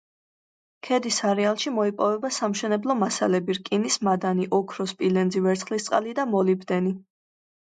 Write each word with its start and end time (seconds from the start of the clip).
ქედის 0.85 1.17
არეალში 1.31 1.73
მოიპოვება 1.75 2.31
სამშენებლო 2.37 2.95
მასალები, 3.01 3.57
რკინის 3.59 3.99
მადანი, 4.09 4.49
ოქრო, 4.61 4.87
სპილენძი, 4.95 5.45
ვერცხლისწყალი 5.49 6.17
და 6.23 6.27
მოლიბდენი. 6.33 6.97